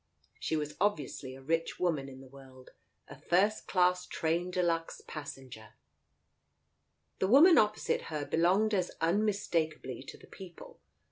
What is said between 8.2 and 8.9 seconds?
belonged as